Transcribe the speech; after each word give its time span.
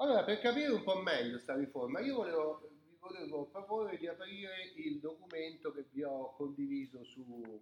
Allora, 0.00 0.22
per 0.22 0.38
capire 0.38 0.70
un 0.70 0.84
po' 0.84 1.00
meglio 1.00 1.32
questa 1.32 1.56
riforma, 1.56 1.98
io 1.98 2.14
volevo, 2.14 2.70
vi 2.86 2.96
volevo 3.00 3.46
proporre 3.46 3.98
di 3.98 4.06
aprire 4.06 4.72
il 4.76 5.00
documento 5.00 5.72
che 5.72 5.86
vi 5.90 6.04
ho 6.04 6.34
condiviso 6.36 7.02
su, 7.02 7.60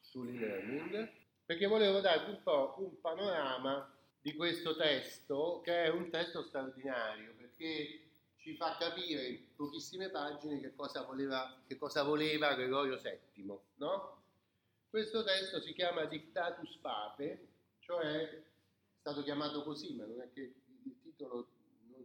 sull'e-learning, 0.00 1.10
perché 1.44 1.66
volevo 1.66 2.00
darvi 2.00 2.30
un 2.30 2.42
po' 2.42 2.74
un 2.78 2.98
panorama 3.02 3.94
di 4.18 4.34
questo 4.34 4.76
testo, 4.76 5.60
che 5.62 5.84
è 5.84 5.88
un 5.90 6.08
testo 6.08 6.42
straordinario, 6.42 7.34
perché 7.36 8.00
ci 8.36 8.54
fa 8.54 8.78
capire 8.78 9.26
in 9.26 9.54
pochissime 9.54 10.08
pagine 10.08 10.60
che 10.60 10.74
cosa 10.74 11.02
voleva, 11.02 11.54
che 11.66 11.76
cosa 11.76 12.02
voleva 12.02 12.54
Gregorio 12.54 12.96
VII. 12.96 13.58
No? 13.74 14.22
Questo 14.88 15.22
testo 15.22 15.60
si 15.60 15.74
chiama 15.74 16.06
Dictatus 16.06 16.76
Pape, 16.76 17.46
cioè 17.80 18.06
è 18.06 18.42
stato 19.00 19.22
chiamato 19.22 19.62
così, 19.62 19.94
ma 19.96 20.06
non 20.06 20.22
è 20.22 20.30
che 20.32 20.40
il 20.40 20.98
titolo 21.02 21.56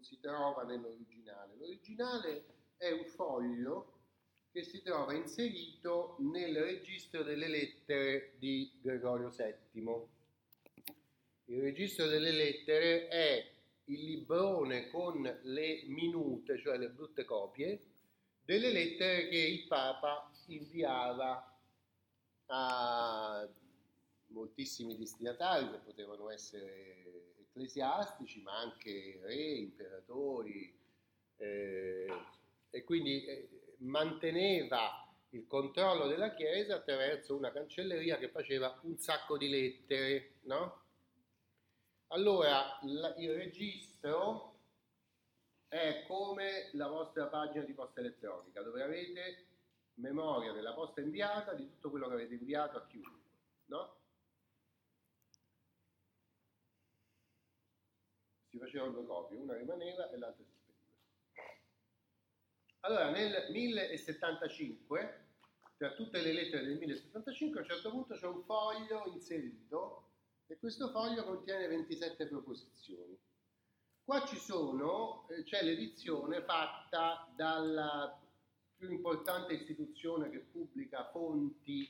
si 0.03 0.19
trova 0.19 0.63
nell'originale. 0.63 1.55
L'originale 1.55 2.45
è 2.77 2.91
un 2.91 3.05
foglio 3.05 3.91
che 4.51 4.63
si 4.63 4.83
trova 4.83 5.13
inserito 5.13 6.17
nel 6.19 6.55
registro 6.61 7.23
delle 7.23 7.47
lettere 7.47 8.33
di 8.37 8.71
Gregorio 8.81 9.29
VII. 9.29 10.11
Il 11.45 11.61
registro 11.61 12.07
delle 12.07 12.31
lettere 12.31 13.07
è 13.07 13.51
il 13.85 14.03
librone 14.03 14.89
con 14.89 15.23
le 15.43 15.83
minute, 15.87 16.59
cioè 16.59 16.77
le 16.77 16.89
brutte 16.89 17.25
copie, 17.25 17.81
delle 18.43 18.71
lettere 18.71 19.27
che 19.29 19.37
il 19.37 19.65
Papa 19.67 20.31
inviava 20.47 21.57
a 22.47 23.49
moltissimi 24.27 24.97
destinatari 24.97 25.71
che 25.71 25.77
potevano 25.77 26.29
essere 26.29 27.22
ecclesiastici, 27.53 28.41
ma 28.41 28.57
anche 28.57 29.19
re, 29.21 29.35
imperatori, 29.35 30.75
eh, 31.37 32.07
e 32.71 32.83
quindi 32.83 33.23
eh, 33.25 33.49
manteneva 33.77 35.07
il 35.29 35.45
controllo 35.47 36.07
della 36.07 36.33
Chiesa 36.33 36.75
attraverso 36.75 37.35
una 37.35 37.51
cancelleria 37.51 38.17
che 38.17 38.29
faceva 38.29 38.77
un 38.83 38.97
sacco 38.97 39.37
di 39.37 39.49
lettere, 39.49 40.33
no? 40.41 40.81
Allora, 42.07 42.79
il 42.83 43.33
registro 43.33 44.51
è 45.67 46.03
come 46.07 46.69
la 46.73 46.87
vostra 46.87 47.25
pagina 47.25 47.63
di 47.63 47.73
posta 47.73 47.99
elettronica, 47.99 48.61
dove 48.61 48.83
avete 48.83 49.45
memoria 49.95 50.51
della 50.51 50.73
posta 50.73 51.01
inviata 51.01 51.53
di 51.53 51.67
tutto 51.67 51.89
quello 51.89 52.07
che 52.07 52.13
avete 52.13 52.35
inviato 52.35 52.77
a 52.77 52.85
chiunque, 52.85 53.21
no? 53.65 53.95
Si 58.52 58.52
facevano 58.63 58.91
due 58.91 59.05
copie, 59.05 59.37
una 59.37 59.55
rimaneva 59.55 60.09
e 60.09 60.17
l'altra 60.17 60.43
si 60.43 60.51
spediva. 60.51 60.81
Allora, 62.81 63.09
nel 63.11 63.47
1075, 63.51 65.25
tra 65.77 65.93
tutte 65.93 66.21
le 66.21 66.33
lettere 66.33 66.65
del 66.65 66.77
1075, 66.77 67.59
a 67.59 67.61
un 67.61 67.67
certo 67.67 67.89
punto 67.91 68.15
c'è 68.15 68.27
un 68.27 68.43
foglio 68.43 69.03
inserito 69.07 70.09
e 70.47 70.57
questo 70.57 70.89
foglio 70.89 71.23
contiene 71.23 71.67
27 71.67 72.27
proposizioni. 72.27 73.17
Qua 74.03 74.25
ci 74.25 74.37
sono, 74.37 75.27
eh, 75.29 75.43
c'è 75.43 75.63
l'edizione 75.63 76.41
fatta 76.43 77.31
dalla 77.35 78.19
più 78.75 78.91
importante 78.91 79.53
istituzione 79.53 80.29
che 80.29 80.39
pubblica 80.39 81.09
fonti 81.09 81.89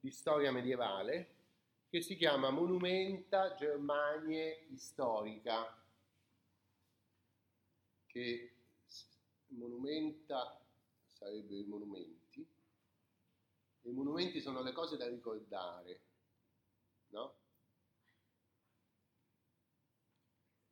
di 0.00 0.10
storia 0.10 0.50
medievale, 0.50 1.34
che 1.88 2.00
si 2.00 2.16
chiama 2.16 2.50
Monumenta 2.50 3.54
Germanie 3.54 4.66
Historica, 4.70 5.83
che 8.14 8.54
monumenta 9.48 10.64
sarebbero 11.08 11.58
i 11.58 11.64
monumenti, 11.64 12.46
i 13.82 13.90
monumenti 13.90 14.40
sono 14.40 14.62
le 14.62 14.70
cose 14.70 14.96
da 14.96 15.08
ricordare, 15.08 16.00
no? 17.08 17.34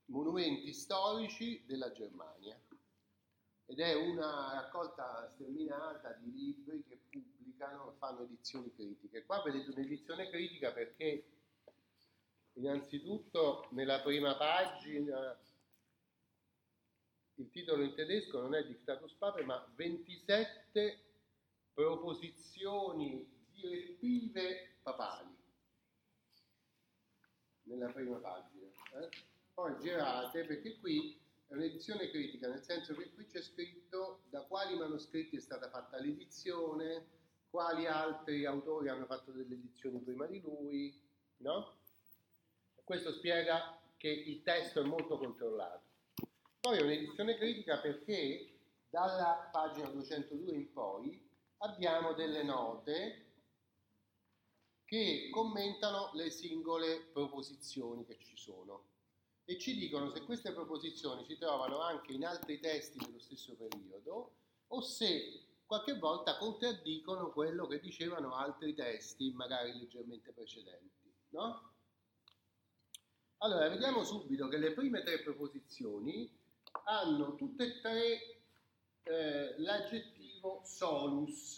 Monumenti 0.04 0.72
storici 0.72 1.64
della 1.66 1.90
Germania 1.90 2.56
ed 3.66 3.80
è 3.80 3.94
una 3.94 4.52
raccolta 4.52 5.28
sterminata 5.34 6.12
di 6.12 6.30
libri 6.32 6.84
che 6.84 6.96
pubblicano, 7.10 7.96
fanno 7.98 8.22
edizioni 8.22 8.72
critiche. 8.72 9.24
Qua 9.24 9.42
vedete 9.42 9.70
un'edizione 9.70 10.28
critica 10.28 10.70
perché 10.70 11.26
innanzitutto 12.52 13.66
nella 13.70 14.00
prima 14.00 14.36
pagina 14.36 15.36
il 17.36 17.50
titolo 17.50 17.82
in 17.82 17.94
tedesco 17.94 18.40
non 18.40 18.54
è 18.54 18.64
Dictatus 18.64 19.12
Pape 19.14 19.44
ma 19.44 19.64
27 19.74 21.00
proposizioni 21.72 23.26
direttive 23.52 24.76
papali 24.82 25.36
nella 27.64 27.90
prima 27.90 28.16
pagina. 28.18 28.66
Eh? 29.00 29.08
Poi 29.54 29.78
girate 29.80 30.44
perché 30.44 30.78
qui 30.78 31.18
è 31.46 31.54
un'edizione 31.54 32.10
critica, 32.10 32.48
nel 32.48 32.62
senso 32.62 32.94
che 32.94 33.12
qui 33.12 33.26
c'è 33.26 33.42
scritto 33.42 34.22
da 34.30 34.42
quali 34.42 34.76
manoscritti 34.76 35.36
è 35.36 35.40
stata 35.40 35.68
fatta 35.68 35.98
l'edizione, 35.98 37.06
quali 37.50 37.86
altri 37.86 38.46
autori 38.46 38.88
hanno 38.88 39.04
fatto 39.04 39.30
delle 39.30 39.54
edizioni 39.54 40.00
prima 40.00 40.26
di 40.26 40.40
lui, 40.40 40.98
no? 41.38 41.76
Questo 42.82 43.12
spiega 43.12 43.78
che 43.96 44.08
il 44.08 44.42
testo 44.42 44.80
è 44.80 44.84
molto 44.84 45.18
controllato. 45.18 45.91
Poi 46.62 46.78
è 46.78 46.82
un'edizione 46.82 47.36
critica 47.38 47.80
perché 47.80 48.60
dalla 48.88 49.48
pagina 49.50 49.88
202 49.88 50.52
in 50.52 50.72
poi 50.72 51.28
abbiamo 51.56 52.12
delle 52.12 52.44
note 52.44 53.32
che 54.84 55.28
commentano 55.32 56.12
le 56.14 56.30
singole 56.30 57.00
proposizioni 57.12 58.04
che 58.04 58.16
ci 58.20 58.36
sono 58.36 58.90
e 59.44 59.58
ci 59.58 59.74
dicono 59.74 60.08
se 60.10 60.22
queste 60.22 60.52
proposizioni 60.52 61.24
si 61.24 61.36
trovano 61.36 61.80
anche 61.80 62.12
in 62.12 62.24
altri 62.24 62.60
testi 62.60 62.98
dello 63.04 63.18
stesso 63.18 63.56
periodo 63.56 64.36
o 64.68 64.80
se 64.82 65.64
qualche 65.66 65.98
volta 65.98 66.38
contraddicono 66.38 67.32
quello 67.32 67.66
che 67.66 67.80
dicevano 67.80 68.36
altri 68.36 68.72
testi, 68.72 69.32
magari 69.32 69.76
leggermente 69.76 70.30
precedenti. 70.30 71.12
No? 71.30 71.72
Allora, 73.38 73.68
vediamo 73.68 74.04
subito 74.04 74.46
che 74.46 74.58
le 74.58 74.70
prime 74.70 75.02
tre 75.02 75.18
proposizioni 75.22 76.38
hanno 76.84 77.34
tutte 77.36 77.64
e 77.64 77.80
tre 77.80 78.40
eh, 79.04 79.54
l'aggettivo 79.58 80.60
solus, 80.64 81.54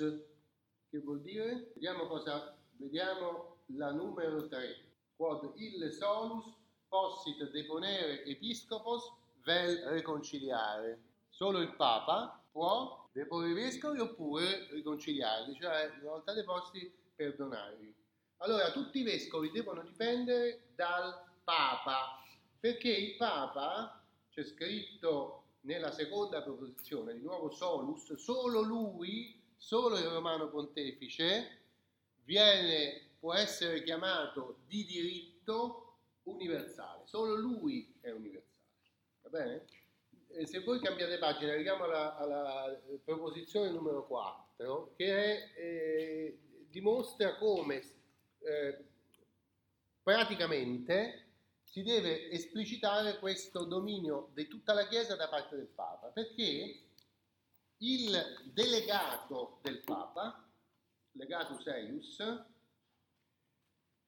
che 0.89 0.99
vuol 0.99 1.21
dire, 1.23 1.71
vediamo 1.75 2.07
cosa, 2.07 2.57
vediamo 2.77 3.63
la 3.77 3.91
numero 3.93 4.47
3, 4.47 4.77
quod 5.17 5.53
il 5.57 5.93
solus 5.93 6.45
possit 6.89 7.51
deponere 7.51 8.25
episcopos 8.25 9.13
vel 9.43 9.79
reconciliare. 9.87 11.01
Solo 11.29 11.59
il 11.61 11.75
Papa 11.75 12.41
può 12.51 13.09
deporre 13.13 13.51
i 13.51 13.55
vescovi 13.55 13.99
oppure 13.99 14.69
riconciliarli, 14.71 15.55
cioè 15.61 15.93
una 16.01 16.11
volta 16.11 16.33
deposti 16.33 16.93
perdonarli. 17.15 17.95
Allora 18.39 18.71
tutti 18.71 19.01
i 19.01 19.03
vescovi 19.03 19.51
devono 19.51 19.83
dipendere 19.83 20.69
dal 20.75 21.25
Papa, 21.43 22.23
perché 22.61 22.91
il 22.91 23.17
Papa, 23.17 24.03
c'è 24.34 24.43
scritto 24.43 25.45
nella 25.61 25.93
seconda 25.93 26.43
proposizione, 26.43 27.15
di 27.15 27.21
nuovo 27.21 27.50
solus, 27.50 28.15
solo 28.15 28.62
lui, 28.62 29.41
solo 29.56 29.97
il 29.97 30.06
romano 30.06 30.49
pontefice, 30.49 31.61
viene, 32.25 33.11
può 33.21 33.33
essere 33.33 33.84
chiamato 33.84 34.59
di 34.67 34.84
diritto 34.84 35.99
universale, 36.25 37.03
solo 37.06 37.37
lui 37.37 37.95
è 38.00 38.11
universale. 38.11 38.53
Va 39.22 39.28
bene? 39.28 39.65
E 40.31 40.47
se 40.47 40.59
voi 40.60 40.81
cambiate 40.81 41.16
pagina, 41.19 41.53
arriviamo 41.53 41.84
alla, 41.84 42.16
alla 42.16 42.77
proposizione 43.04 43.71
numero 43.71 44.04
4, 44.04 44.95
che 44.97 45.15
è, 45.15 45.60
eh, 45.60 46.39
dimostra 46.69 47.36
come 47.36 47.81
eh, 48.41 48.84
praticamente 50.03 51.25
si 51.74 51.82
deve 51.82 52.30
esplicitare 52.30 53.18
questo 53.18 53.65
dominio 53.65 54.30
di 54.32 54.47
tutta 54.47 54.74
la 54.74 54.86
Chiesa 54.86 55.16
da 55.16 55.28
parte 55.28 55.56
del 55.56 55.66
Papa, 55.66 56.06
perché 56.06 56.82
il 57.78 58.42
delegato 58.44 59.59
del 59.60 59.80
Papa, 59.80 60.48
legatus 61.10 61.66
eius, 61.66 62.44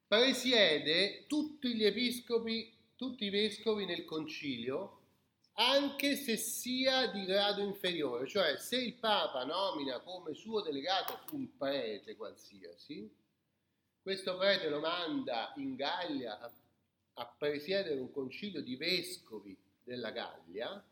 presiede 0.07 1.27
tutti 1.27 1.75
gli 1.75 1.85
episcopi, 1.85 2.73
tutti 2.95 3.25
i 3.25 3.31
vescovi 3.31 3.85
nel 3.85 4.05
concilio, 4.05 5.01
anche 5.55 6.15
se 6.15 6.37
sia 6.37 7.09
di 7.09 7.25
grado 7.25 7.63
inferiore, 7.63 8.29
cioè 8.29 8.59
se 8.59 8.77
il 8.77 8.95
Papa 8.95 9.45
nomina 9.45 9.99
come 9.99 10.35
suo 10.35 10.61
delegato 10.61 11.19
un 11.33 11.57
prete 11.57 12.15
qualsiasi, 12.15 13.13
questo 14.01 14.37
prete 14.37 14.69
lo 14.69 14.79
manda 14.79 15.53
in 15.57 15.75
Gallia 15.75 16.39
a, 16.39 16.49
a 17.19 17.27
presiedere 17.27 17.99
un 17.99 18.11
concilio 18.11 18.63
di 18.63 18.77
vescovi 18.77 19.57
della 19.83 20.11
Gallia, 20.11 20.85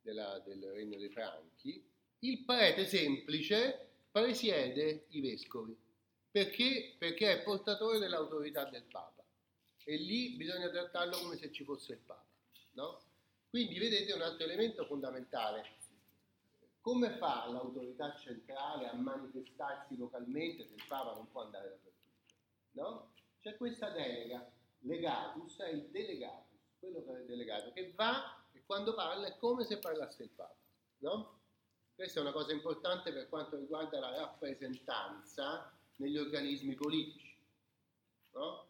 della, 0.00 0.38
del 0.40 0.62
Regno 0.72 0.98
dei 0.98 1.10
Franchi, 1.10 1.84
il 2.20 2.44
prete 2.44 2.86
semplice 2.86 3.88
presiede 4.10 5.06
i 5.10 5.20
vescovi. 5.20 5.76
Perché? 6.30 6.94
Perché 6.98 7.32
è 7.32 7.42
portatore 7.42 7.98
dell'autorità 7.98 8.64
del 8.64 8.84
Papa. 8.84 9.24
E 9.84 9.96
lì 9.96 10.36
bisogna 10.36 10.68
trattarlo 10.68 11.18
come 11.18 11.36
se 11.36 11.50
ci 11.52 11.64
fosse 11.64 11.92
il 11.94 11.98
Papa. 11.98 12.24
No? 12.72 13.00
Quindi 13.48 13.78
vedete 13.78 14.12
un 14.12 14.22
altro 14.22 14.44
elemento 14.44 14.84
fondamentale. 14.86 15.74
Come 16.80 17.16
fa 17.16 17.48
l'autorità 17.48 18.14
centrale 18.16 18.88
a 18.88 18.94
manifestarsi 18.94 19.96
localmente 19.96 20.66
se 20.66 20.74
il 20.74 20.84
Papa 20.86 21.14
non 21.14 21.30
può 21.30 21.42
andare 21.42 21.70
dappertutto? 21.70 22.34
No? 22.72 23.12
C'è 23.40 23.56
questa 23.56 23.90
delega, 23.90 24.48
legatus 24.80 25.58
è 25.58 25.70
il 25.70 25.88
delegatus, 25.90 26.60
quello 26.78 27.02
che 27.04 27.16
è 27.16 27.20
il 27.20 27.26
delegato, 27.26 27.72
che 27.72 27.92
va 27.94 28.44
e 28.52 28.62
quando 28.64 28.94
parla 28.94 29.26
è 29.26 29.36
come 29.36 29.64
se 29.64 29.78
parlasse 29.78 30.24
il 30.24 30.30
Papa. 30.30 30.56
No? 30.98 31.40
Questa 31.94 32.20
è 32.20 32.22
una 32.22 32.32
cosa 32.32 32.52
importante 32.52 33.12
per 33.12 33.28
quanto 33.28 33.56
riguarda 33.56 33.98
la 33.98 34.14
rappresentanza 34.14 35.72
negli 35.96 36.18
organismi 36.18 36.74
politici. 36.74 37.34
No? 38.32 38.68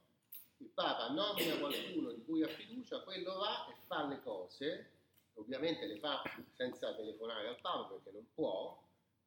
Il 0.58 0.68
Papa 0.68 1.10
nomina 1.10 1.58
qualcuno 1.58 2.12
di 2.12 2.24
cui 2.24 2.42
ha 2.42 2.48
fiducia, 2.48 3.02
quello 3.02 3.34
va 3.36 3.66
e 3.68 3.74
fa 3.86 4.06
le 4.06 4.22
cose, 4.22 4.90
ovviamente 5.34 5.86
le 5.86 5.98
fa 5.98 6.22
senza 6.54 6.94
telefonare 6.94 7.48
al 7.48 7.60
Papa 7.60 7.92
perché 7.92 8.10
non 8.10 8.26
può, 8.32 8.82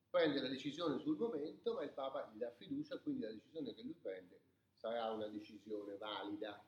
prende 0.09 0.41
la 0.41 0.47
decisione 0.47 0.99
sul 0.99 1.17
momento, 1.17 1.73
ma 1.73 1.83
il 1.83 1.91
Papa 1.91 2.31
gli 2.33 2.37
dà 2.37 2.51
fiducia, 2.51 2.97
quindi 2.99 3.21
la 3.21 3.31
decisione 3.31 3.73
che 3.75 3.81
lui 3.81 3.95
prende 4.01 4.39
sarà 4.79 5.11
una 5.11 5.27
decisione 5.27 5.95
valida. 5.97 6.63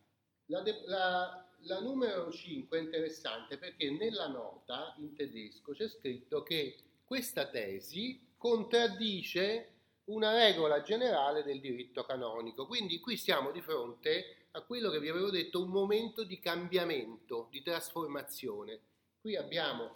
La, 0.45 0.61
de- 0.61 0.83
la, 0.85 1.47
la 1.59 1.79
numero 1.79 2.31
5 2.31 2.77
è 2.77 2.81
interessante 2.81 3.57
perché 3.57 3.89
nella 3.91 4.27
nota 4.27 4.93
in 4.97 5.15
tedesco 5.15 5.73
c'è 5.73 5.87
scritto 5.87 6.43
che 6.43 6.75
questa 7.05 7.47
tesi 7.47 8.27
contraddice 8.37 9.67
una 10.05 10.33
regola 10.33 10.81
generale 10.81 11.43
del 11.43 11.59
diritto 11.59 12.03
canonico. 12.03 12.65
Quindi 12.65 12.99
qui 12.99 13.15
siamo 13.15 13.51
di 13.51 13.61
fronte 13.61 14.47
a 14.51 14.61
quello 14.61 14.89
che 14.89 14.99
vi 14.99 15.09
avevo 15.09 15.29
detto, 15.29 15.61
un 15.61 15.69
momento 15.69 16.23
di 16.23 16.39
cambiamento, 16.39 17.47
di 17.49 17.61
trasformazione. 17.61 18.79
Qui 19.21 19.37
abbiamo 19.37 19.91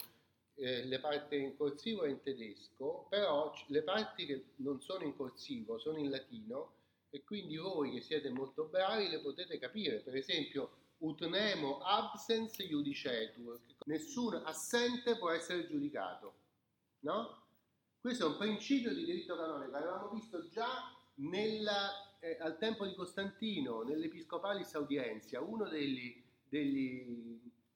eh, 0.54 0.84
le 0.84 0.98
parti 1.00 1.36
in 1.36 1.56
corsivo 1.56 2.04
e 2.04 2.10
in 2.10 2.22
tedesco, 2.22 3.06
però 3.10 3.52
le 3.66 3.82
parti 3.82 4.24
che 4.24 4.44
non 4.56 4.80
sono 4.80 5.04
in 5.04 5.14
corsivo 5.14 5.78
sono 5.78 5.98
in 5.98 6.08
latino 6.08 6.72
e 7.10 7.24
quindi 7.24 7.56
voi 7.56 7.92
che 7.92 8.00
siete 8.00 8.30
molto 8.30 8.64
bravi 8.64 9.08
le 9.08 9.20
potete 9.20 9.58
capire. 9.58 10.00
Per 10.00 10.14
esempio, 10.14 10.70
ut 10.98 11.24
nemo 11.26 11.78
absens 11.78 12.56
judicetur, 12.56 13.60
nessun 13.86 14.34
assente 14.44 15.16
può 15.16 15.30
essere 15.30 15.66
giudicato. 15.66 16.34
No? 17.00 17.44
Questo 18.00 18.24
è 18.24 18.28
un 18.28 18.36
principio 18.36 18.94
di 18.94 19.04
diritto 19.04 19.36
canonico 19.36 19.70
che 19.70 19.76
avevamo 19.76 20.10
visto 20.10 20.48
già 20.48 20.94
nella, 21.16 22.18
eh, 22.20 22.36
al 22.40 22.58
tempo 22.58 22.86
di 22.86 22.94
Costantino, 22.94 23.82
nell'Episcopalis 23.82 24.74
Audienzia, 24.74 25.40
una 25.40 25.68
delle 25.68 26.22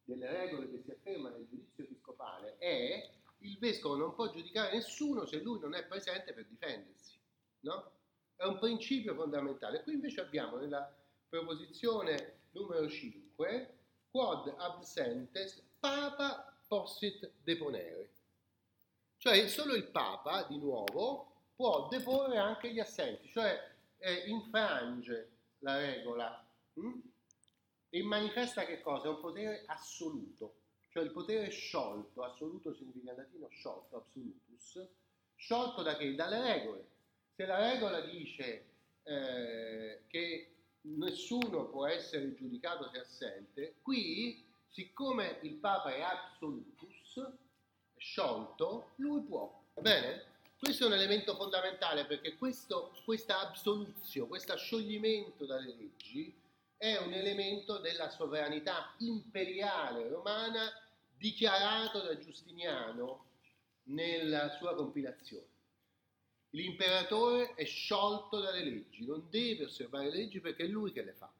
regole 0.04 0.70
che 0.70 0.82
si 0.82 0.90
afferma 0.90 1.30
nel 1.30 1.46
giudizio 1.48 1.84
episcopale 1.84 2.56
è 2.58 3.10
il 3.42 3.58
vescovo 3.58 3.96
non 3.96 4.14
può 4.14 4.30
giudicare 4.30 4.74
nessuno 4.74 5.24
se 5.24 5.40
lui 5.40 5.58
non 5.60 5.74
è 5.74 5.84
presente 5.86 6.32
per 6.32 6.46
difendersi. 6.46 7.18
No? 7.60 7.92
È 8.40 8.46
un 8.46 8.58
principio 8.58 9.14
fondamentale. 9.14 9.82
Qui 9.82 9.92
invece 9.92 10.22
abbiamo 10.22 10.56
nella 10.56 10.90
proposizione 11.28 12.44
numero 12.52 12.88
5 12.88 13.74
quod 14.10 14.54
absentes 14.56 15.62
papa 15.78 16.50
possit 16.66 17.32
deponere. 17.42 18.08
Cioè 19.18 19.46
solo 19.46 19.74
il 19.74 19.88
Papa, 19.88 20.44
di 20.44 20.56
nuovo, 20.56 21.50
può 21.54 21.86
deporre 21.88 22.38
anche 22.38 22.72
gli 22.72 22.80
assenti, 22.80 23.28
cioè 23.28 23.62
eh, 23.98 24.24
infrange 24.28 25.32
la 25.58 25.76
regola 25.76 26.42
hm? 26.72 26.98
e 27.90 28.02
manifesta 28.02 28.64
che 28.64 28.80
cosa? 28.80 29.08
È 29.08 29.10
un 29.10 29.20
potere 29.20 29.64
assoluto, 29.66 30.54
cioè 30.88 31.02
il 31.02 31.10
potere 31.10 31.50
sciolto, 31.50 32.22
assoluto 32.22 32.72
significa 32.72 33.10
in 33.10 33.18
latino 33.18 33.48
sciolto, 33.48 33.96
absolutus, 33.98 34.82
sciolto 35.36 35.82
da 35.82 35.94
che? 35.98 36.14
Dalle 36.14 36.40
regole. 36.40 36.88
Se 37.40 37.46
la 37.46 37.56
regola 37.56 38.00
dice 38.02 38.64
eh, 39.02 40.02
che 40.08 40.50
nessuno 40.82 41.70
può 41.70 41.86
essere 41.86 42.34
giudicato 42.34 42.90
se 42.92 42.98
assente, 42.98 43.76
qui, 43.80 44.44
siccome 44.68 45.38
il 45.40 45.54
Papa 45.54 45.90
è 45.94 46.02
absolutus, 46.02 47.26
sciolto, 47.96 48.90
lui 48.96 49.22
può. 49.22 49.58
Bene? 49.80 50.24
Questo 50.58 50.84
è 50.84 50.86
un 50.88 50.92
elemento 50.92 51.34
fondamentale 51.34 52.04
perché 52.04 52.36
questo, 52.36 52.94
questa 53.06 53.40
absoluzio, 53.40 54.26
questo 54.26 54.54
scioglimento 54.58 55.46
dalle 55.46 55.74
leggi 55.74 56.30
è 56.76 56.98
un 56.98 57.14
elemento 57.14 57.78
della 57.78 58.10
sovranità 58.10 58.92
imperiale 58.98 60.10
romana 60.10 60.70
dichiarato 61.16 62.02
da 62.02 62.18
Giustiniano 62.18 63.24
nella 63.84 64.50
sua 64.58 64.74
compilazione. 64.74 65.49
L'imperatore 66.50 67.54
è 67.54 67.64
sciolto 67.64 68.40
dalle 68.40 68.64
leggi, 68.64 69.06
non 69.06 69.26
deve 69.30 69.64
osservare 69.64 70.10
le 70.10 70.16
leggi 70.16 70.40
perché 70.40 70.64
è 70.64 70.68
lui 70.68 70.90
che 70.90 71.02
le 71.02 71.12
fa. 71.12 71.32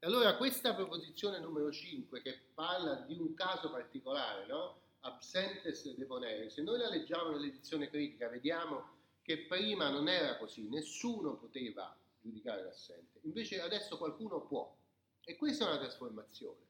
E 0.00 0.06
allora 0.06 0.36
questa 0.36 0.74
proposizione 0.74 1.40
numero 1.40 1.72
5 1.72 2.20
che 2.22 2.38
parla 2.54 2.94
di 3.06 3.18
un 3.18 3.34
caso 3.34 3.70
particolare, 3.70 4.46
no? 4.46 4.80
absentes 5.00 5.94
deponere, 5.94 6.50
se 6.50 6.62
noi 6.62 6.78
la 6.78 6.88
leggiamo 6.88 7.30
nell'edizione 7.30 7.88
critica 7.88 8.28
vediamo 8.28 8.96
che 9.22 9.38
prima 9.46 9.88
non 9.90 10.08
era 10.08 10.36
così, 10.36 10.68
nessuno 10.68 11.36
poteva 11.36 11.96
giudicare 12.20 12.64
l'assente, 12.64 13.20
invece 13.22 13.60
adesso 13.60 13.96
qualcuno 13.96 14.40
può. 14.42 14.74
E 15.24 15.36
questa 15.36 15.64
è 15.64 15.68
una 15.68 15.78
trasformazione, 15.78 16.66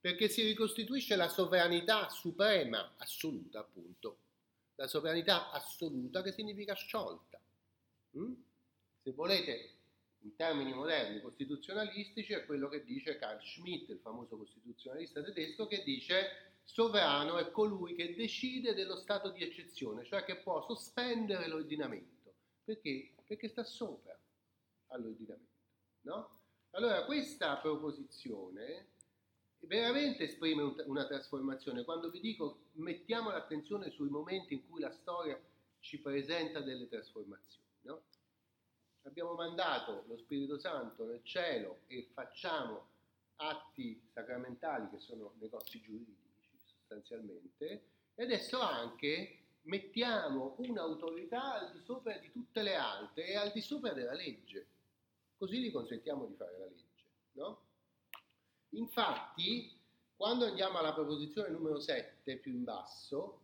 perché 0.00 0.28
si 0.28 0.42
ricostituisce 0.42 1.16
la 1.16 1.28
sovranità 1.28 2.08
suprema, 2.10 2.94
assoluta 2.96 3.60
appunto, 3.60 4.18
la 4.82 4.88
sovranità 4.88 5.52
assoluta 5.52 6.22
che 6.22 6.32
significa 6.32 6.74
sciolta. 6.74 7.40
Mm? 8.18 8.32
Se 9.00 9.12
volete, 9.12 9.74
in 10.22 10.34
termini 10.34 10.74
moderni 10.74 11.20
costituzionalistici, 11.20 12.32
è 12.32 12.44
quello 12.44 12.68
che 12.68 12.84
dice 12.84 13.16
Carl 13.16 13.40
Schmitt, 13.40 13.90
il 13.90 14.00
famoso 14.00 14.36
costituzionalista 14.36 15.22
tedesco, 15.22 15.68
che 15.68 15.84
dice 15.84 16.50
sovrano 16.64 17.38
è 17.38 17.50
colui 17.52 17.94
che 17.94 18.16
decide 18.16 18.74
dello 18.74 18.96
stato 18.96 19.30
di 19.30 19.44
eccezione, 19.44 20.04
cioè 20.04 20.24
che 20.24 20.38
può 20.38 20.64
sospendere 20.66 21.46
l'ordinamento. 21.46 22.34
Perché? 22.64 23.14
Perché 23.24 23.48
sta 23.48 23.62
sopra 23.62 24.18
all'ordinamento. 24.88 25.50
No? 26.02 26.40
Allora 26.70 27.04
questa 27.04 27.56
proposizione 27.58 28.91
veramente 29.72 30.24
esprime 30.24 30.74
una 30.84 31.06
trasformazione. 31.06 31.84
Quando 31.84 32.10
vi 32.10 32.20
dico 32.20 32.64
mettiamo 32.72 33.30
l'attenzione 33.30 33.90
sui 33.90 34.10
momenti 34.10 34.52
in 34.52 34.68
cui 34.68 34.80
la 34.80 34.90
storia 34.90 35.40
ci 35.80 35.98
presenta 35.98 36.60
delle 36.60 36.88
trasformazioni. 36.88 37.64
No? 37.80 38.02
Abbiamo 39.04 39.32
mandato 39.32 40.04
lo 40.08 40.18
Spirito 40.18 40.58
Santo 40.58 41.06
nel 41.06 41.24
cielo 41.24 41.80
e 41.86 42.10
facciamo 42.12 42.90
atti 43.36 43.98
sacramentali 44.12 44.90
che 44.90 45.00
sono 45.00 45.32
negozi 45.38 45.80
giuridici 45.80 46.20
sostanzialmente, 46.66 47.84
e 48.14 48.22
adesso 48.22 48.60
anche 48.60 49.38
mettiamo 49.62 50.54
un'autorità 50.58 51.54
al 51.54 51.72
di 51.72 51.80
sopra 51.80 52.14
di 52.18 52.30
tutte 52.30 52.60
le 52.60 52.74
altre 52.74 53.26
e 53.26 53.36
al 53.36 53.50
di 53.52 53.62
sopra 53.62 53.94
della 53.94 54.12
legge. 54.12 54.66
Così 55.38 55.60
gli 55.60 55.72
consentiamo 55.72 56.26
di 56.26 56.34
fare 56.34 56.58
la 56.58 56.66
legge. 56.66 56.84
No? 57.32 57.61
Infatti, 58.74 59.78
quando 60.16 60.46
andiamo 60.46 60.78
alla 60.78 60.92
proposizione 60.92 61.50
numero 61.50 61.80
7, 61.80 62.36
più 62.36 62.52
in 62.52 62.64
basso, 62.64 63.40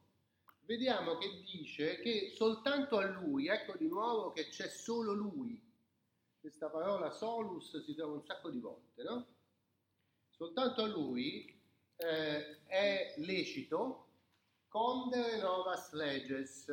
vediamo 0.65 1.17
che 1.19 1.43
dice 1.45 1.99
che 2.01 2.33
soltanto 2.35 2.99
a 2.99 3.07
lui, 3.07 3.49
ecco 3.49 3.77
di 3.77 3.89
nuovo 3.89 4.33
che 4.33 4.49
c'è 4.49 4.69
solo 4.69 5.13
lui, 5.13 5.61
questa 6.41 6.69
parola 6.69 7.11
solus 7.11 7.83
si 7.83 7.95
trova 7.95 8.15
un 8.15 8.25
sacco 8.25 8.49
di 8.51 8.61
volte, 8.61 9.03
no? 9.03 9.27
Soltanto 10.31 10.83
a 10.83 10.87
lui 10.87 11.61
eh, 11.97 12.65
è 12.67 13.15
lecito 13.19 14.07
condere 14.69 15.39
novas 15.39 15.93
leges, 15.93 16.73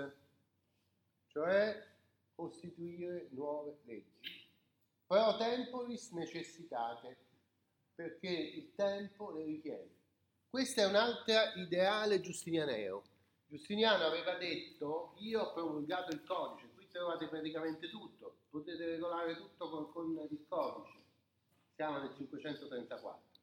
cioè 1.27 1.93
costituire 2.35 3.27
nuove 3.31 3.79
leggi, 3.85 4.47
pro 5.05 5.35
temporis 5.37 6.11
necessitate, 6.11 7.24
perché 7.95 8.29
il 8.29 8.73
tempo 8.75 9.31
le 9.31 9.45
richiede. 9.45 9.93
Questo 10.49 10.81
è 10.81 10.85
un 10.85 10.95
altro 10.95 11.33
ideale 11.55 12.21
giustinianeo. 12.21 13.03
Giustiniano 13.47 14.05
aveva 14.05 14.35
detto, 14.35 15.15
io 15.19 15.41
ho 15.41 15.53
promulgato 15.53 16.13
il 16.13 16.23
codice, 16.23 16.69
qui 16.75 16.87
trovate 16.89 17.27
praticamente 17.27 17.89
tutto, 17.89 18.37
potete 18.49 18.85
regolare 18.85 19.35
tutto 19.35 19.69
con, 19.69 19.91
con 19.91 20.27
il 20.29 20.45
codice, 20.47 20.99
siamo 21.75 21.99
nel 21.99 22.13
534 22.15 23.33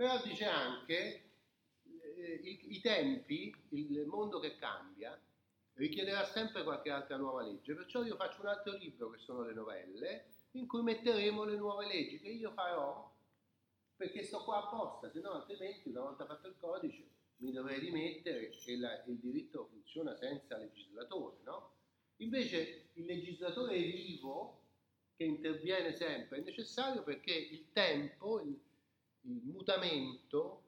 però 0.00 0.18
dice 0.22 0.46
anche 0.46 1.24
i, 1.82 2.74
i 2.74 2.80
tempi, 2.80 3.54
il 3.72 4.06
mondo 4.06 4.38
che 4.38 4.56
cambia, 4.56 5.20
richiederà 5.74 6.24
sempre 6.24 6.62
qualche 6.62 6.88
altra 6.88 7.18
nuova 7.18 7.42
legge, 7.42 7.74
perciò 7.74 8.02
io 8.02 8.16
faccio 8.16 8.40
un 8.40 8.46
altro 8.46 8.78
libro 8.78 9.10
che 9.10 9.18
sono 9.18 9.42
le 9.42 9.52
novelle, 9.52 10.24
in 10.52 10.66
cui 10.66 10.80
metteremo 10.80 11.44
le 11.44 11.56
nuove 11.56 11.86
leggi 11.86 12.18
che 12.18 12.30
io 12.30 12.50
farò 12.52 13.12
perché 14.00 14.22
sto 14.22 14.42
qua 14.44 14.64
apposta, 14.64 15.10
se 15.10 15.20
no 15.20 15.32
altrimenti 15.32 15.90
una 15.90 16.00
volta 16.00 16.24
fatto 16.24 16.48
il 16.48 16.56
codice 16.56 17.06
mi 17.40 17.52
dovrei 17.52 17.78
rimettere 17.80 18.50
e 18.64 18.78
la, 18.78 19.04
il 19.04 19.18
diritto 19.18 19.66
funziona 19.66 20.16
senza 20.16 20.56
legislatore, 20.56 21.36
no? 21.44 21.72
Invece 22.16 22.92
il 22.94 23.04
legislatore 23.04 23.76
vivo 23.76 24.62
che 25.16 25.24
interviene 25.24 25.92
sempre 25.92 26.38
è 26.38 26.40
necessario 26.40 27.02
perché 27.02 27.30
il 27.30 27.72
tempo, 27.72 28.40
il, 28.40 28.58
il 29.24 29.42
mutamento 29.44 30.62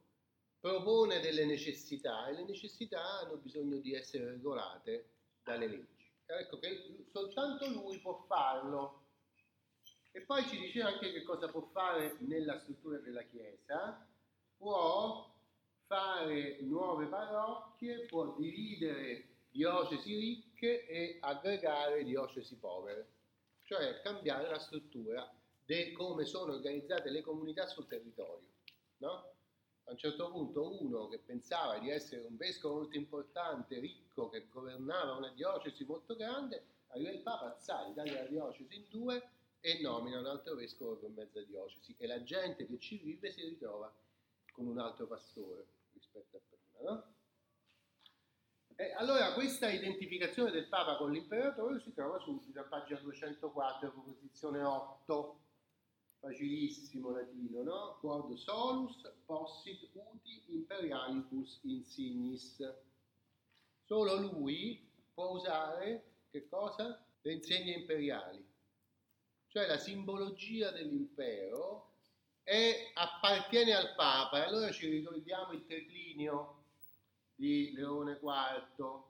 propone 0.61 1.21
delle 1.21 1.47
necessità 1.47 2.27
e 2.27 2.35
le 2.35 2.45
necessità 2.45 3.21
hanno 3.21 3.39
bisogno 3.39 3.79
di 3.79 3.95
essere 3.95 4.27
regolate 4.27 5.09
dalle 5.43 5.69
leggi. 5.69 6.13
Ecco 6.27 6.59
che 6.59 7.07
soltanto 7.11 7.67
lui 7.67 7.99
può 7.99 8.27
farlo. 8.29 9.02
E 10.15 10.21
poi 10.21 10.47
ci 10.47 10.59
dice 10.59 10.83
anche 10.83 11.11
che 11.11 11.23
cosa 11.23 11.49
può 11.49 11.63
fare 11.73 12.17
nella 12.21 12.59
struttura 12.59 12.99
della 12.99 13.23
Chiesa. 13.23 14.07
Può 14.59 15.35
fare 15.87 16.59
nuove 16.61 17.07
parrocchie, 17.07 18.07
può 18.07 18.35
dividere 18.37 19.29
diocesi 19.51 20.15
ricche 20.15 20.87
e 20.87 21.19
aggregare 21.21 22.05
diocesi 22.05 22.57
povere, 22.57 23.09
cioè 23.63 24.01
cambiare 24.03 24.49
la 24.49 24.59
struttura 24.59 25.31
di 25.65 25.93
come 25.93 26.25
sono 26.25 26.53
organizzate 26.53 27.11
le 27.11 27.23
comunità 27.23 27.67
sul 27.67 27.87
territorio. 27.87 28.49
No? 28.99 29.31
A 29.85 29.91
un 29.91 29.97
certo 29.97 30.31
punto 30.31 30.83
uno 30.83 31.09
che 31.09 31.19
pensava 31.19 31.79
di 31.79 31.91
essere 31.91 32.23
un 32.23 32.37
vescovo 32.37 32.77
molto 32.77 32.97
importante, 32.97 33.79
ricco, 33.81 34.29
che 34.29 34.47
governava 34.49 35.17
una 35.17 35.33
diocesi 35.33 35.85
molto 35.85 36.15
grande, 36.17 36.65
arriva 36.89 37.11
il 37.11 37.21
Papa, 37.21 37.53
alzare, 37.53 37.93
taglia 37.95 38.23
la 38.23 38.29
diocesi 38.29 38.77
in 38.77 38.85
due 38.89 39.23
e 39.65 39.81
nomina 39.81 40.19
un 40.19 40.27
altro 40.27 40.57
vescovo 40.57 40.97
per 40.97 41.11
mezza 41.11 41.41
diocesi 41.41 41.95
e 41.97 42.07
la 42.09 42.23
gente 42.25 42.67
che 42.67 42.79
ci 42.81 42.99
vive 42.99 43.31
si 43.31 43.43
ritrova 43.43 43.95
con 44.53 44.67
un 44.67 44.79
altro 44.81 45.07
pastore 45.07 45.67
rispetto 45.93 46.37
a 46.37 46.41
prima. 46.49 46.91
No? 46.91 47.15
E 48.75 48.93
allora 48.95 49.33
questa 49.35 49.71
identificazione 49.71 50.51
del 50.51 50.67
Papa 50.67 50.97
con 50.97 51.13
l'imperatore 51.13 51.81
si 51.81 51.93
trova 51.95 52.19
subito 52.19 52.59
a 52.59 52.65
pagina 52.65 52.99
204, 52.99 53.93
proposizione 53.93 54.63
8 54.65 55.41
facilissimo 56.19 57.11
latino, 57.11 57.63
no? 57.63 57.99
Quod 58.01 58.35
solus 58.35 59.13
possit 59.27 59.89
uti 59.93 60.45
imperialibus 60.49 61.61
insignis. 61.63 62.63
Solo 63.85 64.17
lui 64.17 64.89
può 65.13 65.31
usare 65.31 66.05
che 66.31 66.49
cosa? 66.49 67.05
Le 67.21 67.33
insegne 67.33 67.73
imperiali. 67.75 68.52
Cioè 69.53 69.67
la 69.67 69.77
simbologia 69.77 70.71
dell'impero 70.71 71.91
è, 72.43 72.91
appartiene 72.95 73.75
al 73.75 73.95
Papa. 73.95 74.39
E 74.43 74.47
allora 74.49 74.73
ci 74.73 74.89
ricordiamo 74.89 75.53
il 75.53 75.67
triclinio 75.67 76.65
di 77.35 77.73
Leone 77.75 78.19
IV, 78.23 79.03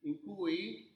in 0.00 0.22
cui 0.22 0.94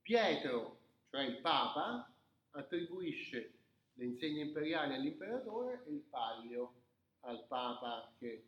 Pietro, 0.00 0.78
cioè 1.10 1.24
il 1.24 1.40
Papa, 1.40 2.08
attribuisce 2.52 3.54
le 3.94 4.04
insegne 4.04 4.42
imperiali 4.42 4.94
all'imperatore 4.94 5.84
e 5.86 5.90
il 5.90 6.04
palio 6.08 6.82
al 7.20 7.44
papa 7.48 8.14
che 8.18 8.44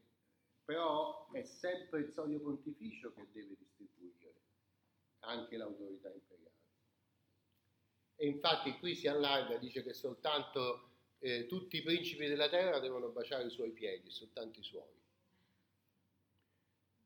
però 0.65 1.31
è 1.33 1.43
sempre 1.43 2.00
il 2.00 2.12
solio 2.12 2.38
pontificio 2.41 3.12
che 3.15 3.27
deve 3.33 3.57
distribuire 3.59 4.35
anche 5.21 5.57
l'autorità 5.57 6.12
imperiale. 6.12 6.48
E 8.20 8.26
infatti 8.26 8.76
qui 8.80 8.96
si 8.96 9.06
allarga, 9.06 9.58
dice 9.58 9.84
che 9.84 9.94
soltanto 9.94 10.88
eh, 11.20 11.46
tutti 11.46 11.76
i 11.76 11.82
principi 11.82 12.26
della 12.26 12.48
terra 12.48 12.80
devono 12.80 13.10
baciare 13.10 13.46
i 13.46 13.50
suoi 13.50 13.70
piedi, 13.70 14.10
soltanto 14.10 14.58
i 14.58 14.64
suoi. 14.64 14.96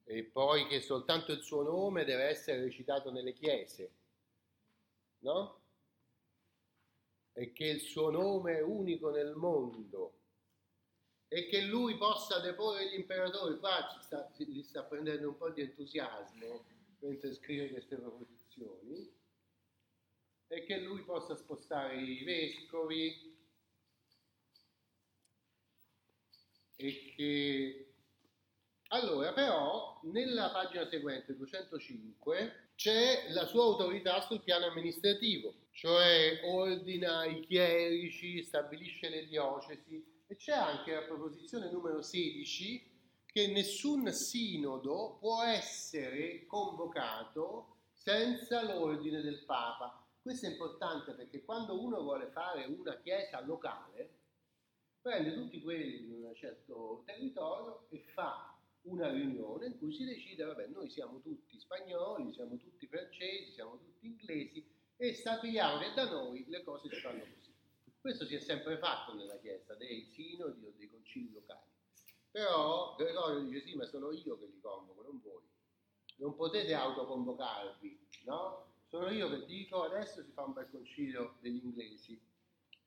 E 0.05 0.25
poi 0.25 0.67
che 0.69 0.81
soltanto 0.81 1.33
il 1.33 1.43
suo 1.43 1.63
nome 1.63 2.05
deve 2.05 2.25
essere 2.25 2.63
recitato 2.63 3.11
nelle 3.11 3.35
chiese, 3.35 3.93
no? 5.19 5.61
e 7.35 7.53
che 7.53 7.67
il 7.67 7.81
suo 7.81 8.11
nome 8.11 8.57
è 8.57 8.63
unico 8.63 9.11
nel 9.11 9.35
mondo 9.35 10.21
e 11.29 11.47
che 11.47 11.63
lui 11.63 11.97
possa 11.97 12.41
deporre 12.41 12.89
gli 12.89 12.95
imperatori. 12.95 13.59
Qua 13.59 13.99
sta, 14.01 14.31
gli 14.37 14.63
sta 14.63 14.83
prendendo 14.83 15.29
un 15.29 15.37
po' 15.37 15.51
di 15.51 15.61
entusiasmo 15.61 16.65
mentre 17.01 17.35
scrive 17.35 17.71
queste 17.71 17.97
proposizioni 17.97 19.21
e 20.53 20.65
che 20.65 20.79
lui 20.81 21.01
possa 21.03 21.35
spostare 21.35 21.97
i 21.97 22.23
vescovi 22.25 23.35
e 26.77 27.13
che 27.17 27.95
allora 28.89 29.33
però 29.33 29.99
nella 30.03 30.51
pagina 30.51 30.87
seguente 30.87 31.35
205 31.35 32.69
c'è 32.75 33.31
la 33.31 33.47
sua 33.47 33.63
autorità 33.63 34.21
sul 34.21 34.43
piano 34.43 34.67
amministrativo 34.67 35.55
cioè 35.71 36.43
ordina 36.45 37.25
i 37.25 37.41
chierici, 37.41 38.43
stabilisce 38.43 39.09
le 39.09 39.27
diocesi 39.27 40.05
e 40.27 40.37
c'è 40.37 40.53
anche 40.53 40.93
la 40.93 41.03
proposizione 41.03 41.71
numero 41.71 42.03
16 42.03 42.91
che 43.25 43.47
nessun 43.47 44.13
sinodo 44.13 45.17
può 45.19 45.43
essere 45.43 46.45
convocato 46.45 47.77
senza 47.95 48.63
l'ordine 48.63 49.23
del 49.23 49.45
Papa. 49.47 49.97
Questo 50.23 50.47
è 50.47 50.51
importante 50.51 51.15
perché 51.15 51.43
quando 51.43 51.83
uno 51.83 52.01
vuole 52.01 52.31
fare 52.31 52.65
una 52.65 52.97
chiesa 53.01 53.41
locale, 53.41 54.21
prende 55.01 55.35
tutti 55.35 55.61
quelli 55.61 56.07
di 56.07 56.13
un 56.13 56.33
certo 56.37 57.03
territorio 57.05 57.87
e 57.91 58.05
fa 58.15 58.57
una 58.83 59.11
riunione 59.11 59.67
in 59.67 59.79
cui 59.79 59.93
si 59.93 60.05
decide, 60.05 60.45
vabbè, 60.45 60.69
noi 60.69 60.89
siamo 60.89 61.21
tutti 61.21 61.59
spagnoli, 61.59 62.33
siamo 62.33 62.57
tutti 62.57 62.87
francesi, 62.87 63.53
siamo 63.53 63.79
tutti 63.79 64.07
inglesi, 64.07 64.65
e 64.97 65.15
sappiamo 65.15 65.81
che 65.81 65.93
da 65.93 66.09
noi 66.09 66.45
le 66.49 66.63
cose 66.63 66.89
si 66.89 67.01
fanno 67.01 67.25
così. 67.25 67.53
Questo 68.01 68.25
si 68.25 68.37
è 68.37 68.41
sempre 68.41 68.79
fatto 68.79 69.15
nella 69.15 69.39
Chiesa, 69.39 69.75
dei 69.75 70.05
sinodi 70.05 70.65
o 70.67 70.73
dei 70.77 70.89
concili 70.89 71.33
locali. 71.33 71.71
Però 72.31 72.95
Gregorio 72.97 73.41
dice 73.41 73.67
sì, 73.67 73.75
ma 73.75 73.85
sono 73.87 74.13
io 74.13 74.39
che 74.39 74.47
li 74.47 74.61
convoco, 74.61 75.03
non 75.03 75.21
voi. 75.21 75.43
Non 76.17 76.37
potete 76.37 76.75
autoconvocarvi, 76.75 78.09
no? 78.25 78.72
Sono 78.93 79.09
io 79.09 79.31
che 79.31 79.47
dico 79.47 79.85
adesso 79.85 80.23
si 80.23 80.33
fa 80.33 80.43
un 80.43 80.53
bel 80.53 80.69
concilio 80.71 81.37
degli 81.41 81.65
inglesi, 81.65 82.21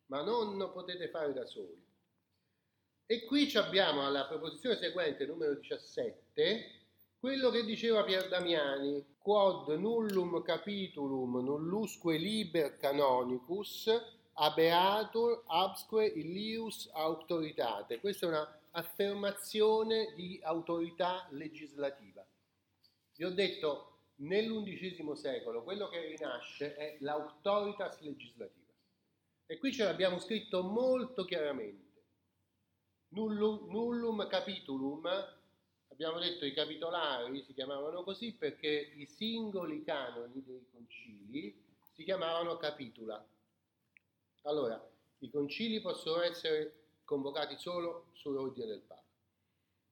ma 0.06 0.22
non 0.22 0.56
lo 0.56 0.72
potete 0.72 1.10
fare 1.10 1.34
da 1.34 1.48
soli. 1.48 1.84
E 3.08 3.26
qui 3.26 3.52
abbiamo 3.56 4.06
alla 4.06 4.28
proposizione 4.28 4.76
seguente, 4.76 5.26
numero 5.26 5.56
17, 5.56 6.82
quello 7.18 7.50
che 7.50 7.66
diceva 7.66 8.04
Pier 8.04 8.28
Damiani, 8.28 9.16
quod 9.18 9.70
nullum 9.70 10.44
capitulum 10.44 11.44
nullusque 11.44 12.18
liber 12.18 12.78
canonicus 12.78 13.90
abeatur 14.34 15.42
absque 15.48 16.06
illius 16.06 16.88
autoritate. 16.94 18.00
Questa 18.00 18.28
è 18.28 18.30
un'affermazione 18.30 20.14
di 20.14 20.40
autorità 20.44 21.28
legislativa. 21.32 22.24
Vi 23.16 23.24
ho 23.24 23.32
detto, 23.32 23.95
nell'undicesimo 24.18 25.16
secolo 25.16 25.64
quello 25.64 25.88
che 25.90 26.06
rinasce 26.06 26.76
è 26.76 26.98
l'autoritas 27.00 28.00
legislativa. 28.02 28.74
E 29.46 29.58
qui 29.58 29.72
ce 29.72 29.84
l'abbiamo 29.84 30.20
scritto 30.20 30.64
molto 30.64 31.26
chiaramente. 31.26 31.84
Nullum, 33.10 33.70
nullum 33.70 34.28
capitulum 34.28 35.08
Abbiamo 35.96 36.20
detto 36.20 36.44
i 36.46 36.54
capitolari 36.54 37.42
si 37.44 37.54
chiamavano 37.54 38.04
così 38.04 38.34
perché 38.34 38.68
i 38.68 39.06
singoli 39.06 39.82
canoni 39.82 40.44
dei 40.44 40.68
concili 40.70 41.64
si 41.94 42.04
chiamavano 42.04 42.58
capitula. 42.58 43.26
Allora, 44.42 44.92
i 45.20 45.30
concili 45.30 45.80
possono 45.80 46.22
essere 46.22 46.98
convocati 47.06 47.56
solo 47.58 48.10
sull'ordine 48.12 48.66
del 48.66 48.82
Papa. 48.82 49.04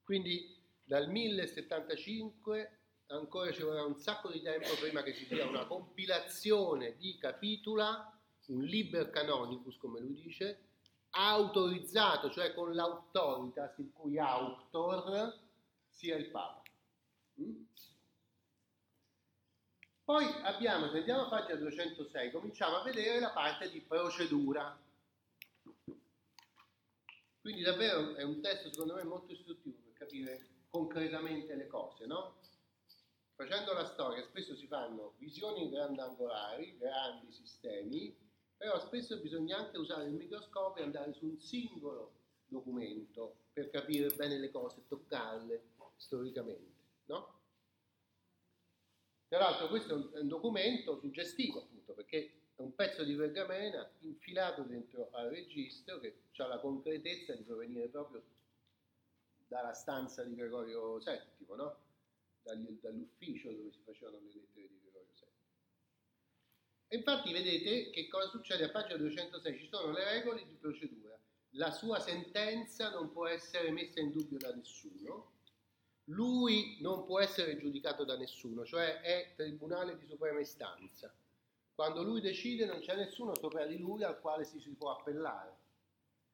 Quindi 0.05 0.55
dal 0.85 1.09
1075 1.09 2.81
ancora 3.17 3.53
ci 3.53 3.63
vorrà 3.63 3.85
un 3.85 3.99
sacco 3.99 4.31
di 4.31 4.41
tempo 4.41 4.75
prima 4.81 5.03
che 5.03 5.15
ci 5.15 5.27
sia 5.27 5.47
una 5.47 5.67
compilazione 5.67 6.97
di 6.97 7.17
capitula, 7.19 8.11
un 8.47 8.63
liber 8.63 9.11
canonicus 9.11 9.77
come 9.79 10.01
lui 10.01 10.15
dice, 10.15 10.71
autorizzato, 11.11 12.31
cioè 12.31 12.55
con 12.55 12.75
l'autoritas 12.75 13.77
il 13.79 13.91
cui 13.93 14.19
autor 14.19 15.39
sia 15.89 16.17
il 16.17 16.31
Papa. 16.31 16.63
Mm? 17.41 17.65
Poi 20.05 20.25
abbiamo, 20.43 20.89
se 20.91 20.99
andiamo 20.99 21.27
a 21.27 21.29
pagina 21.29 21.57
206, 21.57 22.31
cominciamo 22.33 22.77
a 22.77 22.83
vedere 22.83 23.21
la 23.21 23.31
parte 23.31 23.71
di 23.71 23.81
procedura. 23.81 24.77
Quindi 27.41 27.63
davvero 27.63 28.15
è 28.15 28.23
un 28.23 28.41
testo 28.41 28.71
secondo 28.73 28.95
me 28.95 29.05
molto 29.05 29.33
istruttivo 29.33 29.77
per 29.85 29.93
capire 29.95 30.47
concretamente 30.71 31.55
le 31.55 31.67
cose, 31.67 32.07
no? 32.07 32.41
Facendo 33.35 33.73
la 33.73 33.87
storia 33.87 34.23
spesso 34.23 34.55
si 34.55 34.67
fanno 34.67 35.15
visioni 35.19 35.69
grandangolari, 35.69 36.77
grandi 36.77 37.33
sistemi, 37.33 38.15
però 38.57 38.79
spesso 38.79 39.19
bisogna 39.21 39.57
anche 39.57 39.79
usare 39.79 40.05
il 40.05 40.15
microscopio 40.15 40.83
e 40.83 40.87
andare 40.87 41.13
su 41.15 41.27
un 41.27 41.41
singolo 41.41 42.13
documento 42.47 43.37
per 43.53 43.71
capire 43.71 44.15
bene 44.15 44.39
le 44.39 44.51
cose, 44.51 44.87
toccarle 44.87 45.71
storicamente, 45.97 46.81
no? 47.07 47.41
Tra 49.29 49.39
l'altro 49.39 49.69
questo 49.69 50.13
è 50.13 50.21
un 50.21 50.29
documento 50.29 50.99
suggestivo 50.99 51.63
appunto 51.63 51.95
perché 51.95 52.51
è 52.55 52.61
un 52.61 52.75
pezzo 52.75 53.03
di 53.03 53.15
pergamena 53.15 53.91
infilato 54.01 54.63
dentro 54.63 55.09
al 55.13 55.31
registro 55.31 55.99
che 56.01 56.25
ha 56.37 56.47
la 56.47 56.61
concretezza 56.61 57.35
di 57.35 57.43
provenire 57.43 57.89
proprio 57.89 58.23
dalla 59.49 59.73
stanza 59.73 60.23
di 60.23 60.35
Gregorio 60.35 60.99
VII, 60.99 61.57
no? 61.57 61.77
Dall'ufficio 62.43 63.53
dove 63.53 63.71
si 63.73 63.81
facevano 63.85 64.19
le 64.19 64.33
lettere 64.35 64.69
di 64.69 64.83
e 66.93 66.97
infatti 66.97 67.33
vedete 67.33 67.89
che 67.89 68.07
cosa 68.07 68.29
succede 68.29 68.65
a 68.65 68.69
pagina 68.69 68.99
206, 68.99 69.59
ci 69.59 69.67
sono 69.67 69.93
le 69.93 70.05
regole 70.05 70.45
di 70.45 70.55
procedura. 70.57 71.19
La 71.53 71.71
sua 71.71 71.99
sentenza 71.99 72.91
non 72.91 73.11
può 73.11 73.27
essere 73.27 73.71
messa 73.71 73.99
in 73.99 74.11
dubbio 74.11 74.37
da 74.37 74.53
nessuno, 74.55 75.31
lui 76.09 76.77
non 76.83 77.07
può 77.07 77.19
essere 77.19 77.57
giudicato 77.57 78.05
da 78.05 78.19
nessuno, 78.19 78.67
cioè 78.67 79.01
è 79.01 79.33
tribunale 79.35 79.97
di 79.97 80.05
suprema 80.05 80.41
istanza. 80.41 81.11
Quando 81.75 82.03
lui 82.03 82.21
decide 82.21 82.67
non 82.67 82.81
c'è 82.81 82.95
nessuno 82.95 83.35
sopra 83.37 83.65
di 83.65 83.79
lui 83.79 84.05
al 84.05 84.21
quale 84.21 84.45
si, 84.45 84.61
si 84.61 84.75
può 84.75 84.91
appellare. 84.91 85.57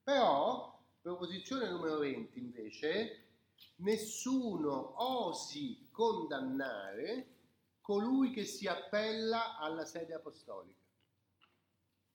Però, 0.02 0.76
proposizione 1.00 1.70
numero 1.70 1.98
20 1.98 2.36
invece, 2.36 3.27
nessuno 3.76 4.94
osi 5.02 5.88
condannare 5.90 7.36
colui 7.80 8.30
che 8.30 8.44
si 8.44 8.66
appella 8.66 9.56
alla 9.56 9.84
sede 9.84 10.14
apostolica. 10.14 10.78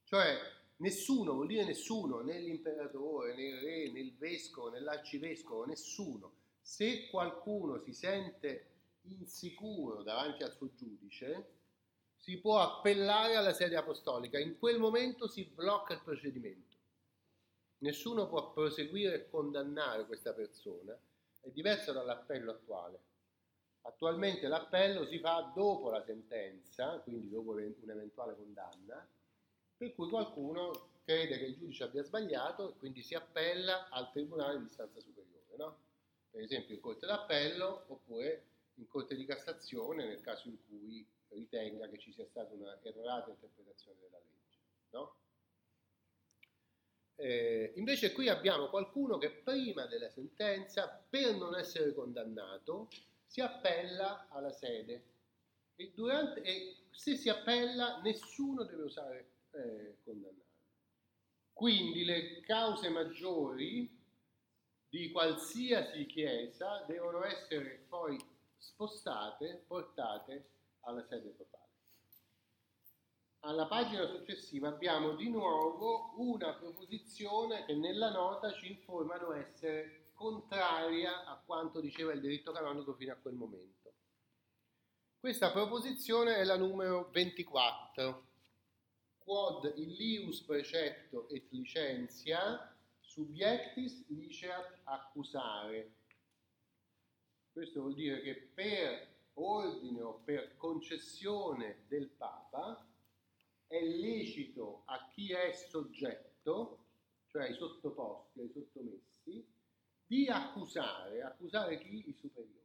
Cioè 0.04 0.38
nessuno, 0.78 1.34
vuol 1.34 1.48
dire 1.48 1.66
nessuno, 1.66 2.22
né 2.22 2.40
l'imperatore, 2.40 3.36
né 3.36 3.48
il 3.48 3.60
re, 3.60 3.92
né 3.92 4.00
il 4.00 4.16
vescovo, 4.16 4.70
né 4.70 4.80
l'arcivescovo, 4.80 5.66
nessuno. 5.66 6.34
Se 6.62 7.08
qualcuno 7.10 7.80
si 7.80 7.94
sente 7.94 8.68
insicuro 9.04 10.04
davanti 10.04 10.44
al 10.44 10.54
suo 10.54 10.70
giudice, 10.76 11.62
si 12.18 12.38
può 12.38 12.60
appellare 12.60 13.36
alla 13.36 13.54
sede 13.54 13.76
apostolica. 13.76 14.40
In 14.40 14.58
quel 14.58 14.80
momento 14.80 15.28
si 15.28 15.44
blocca 15.44 15.94
il 15.94 16.02
procedimento. 16.02 16.78
Nessuno 17.80 18.28
può 18.28 18.52
proseguire 18.54 19.16
e 19.16 19.30
condannare 19.30 20.06
questa 20.06 20.32
persona. 20.32 20.98
È 21.44 21.50
diverso 21.50 21.92
dall'appello 21.92 22.52
attuale 22.52 23.00
Attualmente 23.86 24.48
l'appello 24.48 25.06
si 25.06 25.20
fa 25.20 25.52
dopo 25.54 25.90
la 25.90 26.02
sentenza, 26.04 27.00
quindi 27.00 27.30
dopo 27.30 27.52
un'eventuale 27.52 28.34
condanna, 28.36 29.06
per 29.76 29.94
cui 29.94 30.08
qualcuno 30.08 30.92
crede 31.04 31.38
che 31.38 31.46
il 31.46 31.58
giudice 31.58 31.84
abbia 31.84 32.04
sbagliato 32.04 32.70
e 32.70 32.78
quindi 32.78 33.02
si 33.02 33.14
appella 33.14 33.90
al 33.90 34.10
tribunale 34.12 34.60
di 34.60 34.66
istanza 34.68 35.02
superiore, 35.02 35.58
no? 35.58 35.78
per 36.32 36.42
esempio 36.42 36.76
in 36.76 36.80
corte 36.80 37.06
d'appello 37.06 37.84
oppure 37.88 38.46
in 38.76 38.88
corte 38.88 39.16
di 39.16 39.26
Cassazione 39.26 40.06
nel 40.06 40.22
caso 40.22 40.48
in 40.48 40.58
cui 40.66 41.06
ritenga 41.28 41.90
che 41.90 41.98
ci 41.98 42.14
sia 42.14 42.26
stata 42.26 42.54
una 42.54 42.80
errata 42.84 43.32
interpretazione 43.32 44.00
della 44.00 44.18
legge. 44.18 44.60
No? 44.92 45.16
Eh, 47.16 47.74
invece 47.76 48.12
qui 48.12 48.28
abbiamo 48.28 48.70
qualcuno 48.70 49.18
che 49.18 49.30
prima 49.30 49.86
della 49.86 50.10
sentenza, 50.10 50.88
per 51.10 51.36
non 51.36 51.56
essere 51.56 51.94
condannato, 51.94 52.90
si 53.26 53.42
appella 53.42 54.28
alla 54.30 54.52
sede 54.52 55.04
e, 55.76 55.92
durante, 55.94 56.42
e 56.42 56.76
se 56.92 57.16
si 57.16 57.30
appella 57.30 58.02
nessuno 58.02 58.64
deve 58.64 58.84
usare 58.84 59.30
eh, 59.52 59.98
condannare. 60.04 60.42
Quindi 61.52 62.04
le 62.04 62.42
cause 62.42 62.90
maggiori 62.90 64.02
di 64.90 65.12
qualsiasi 65.12 66.06
chiesa 66.06 66.84
devono 66.88 67.24
essere 67.24 67.86
poi 67.88 68.18
spostate, 68.58 69.64
portate 69.68 70.50
alla 70.82 71.04
sede 71.04 71.30
papale. 71.30 71.63
Alla 73.46 73.66
pagina 73.66 74.08
successiva 74.08 74.70
abbiamo 74.70 75.16
di 75.16 75.30
nuovo 75.30 76.14
una 76.16 76.54
proposizione 76.54 77.66
che 77.66 77.76
nella 77.76 78.10
nota 78.10 78.54
ci 78.54 78.72
informano 78.72 79.34
essere 79.34 80.12
contraria 80.14 81.26
a 81.26 81.36
quanto 81.46 81.82
diceva 81.82 82.14
il 82.14 82.22
diritto 82.22 82.54
canonico 82.54 82.94
fino 82.94 83.12
a 83.12 83.18
quel 83.18 83.34
momento. 83.34 83.96
Questa 85.20 85.52
proposizione 85.52 86.38
è 86.38 86.46
la 86.46 86.56
numero 86.56 87.10
24. 87.12 88.28
Quod 89.18 89.74
illius 89.76 90.42
precepto 90.44 91.28
et 91.28 91.44
licentia 91.52 92.74
subjectis 93.02 94.06
liceat 94.08 94.80
accusare. 94.86 95.96
Questo 97.52 97.82
vuol 97.82 97.94
dire 97.94 98.22
che 98.22 98.36
per 98.36 99.16
ordine 99.34 100.02
o 100.02 100.22
per 100.24 100.56
concessione 100.56 101.84
del 101.90 102.08
Papa 102.08 102.88
è 103.74 103.84
lecito 103.84 104.84
a 104.86 105.08
chi 105.10 105.32
è 105.32 105.52
soggetto, 105.52 106.86
cioè 107.26 107.46
ai 107.46 107.56
sottoposti, 107.56 108.42
ai 108.42 108.52
sottomessi, 108.52 109.44
di 110.06 110.28
accusare, 110.28 111.24
accusare 111.24 111.80
chi? 111.80 112.08
I 112.08 112.14
superiori. 112.14 112.62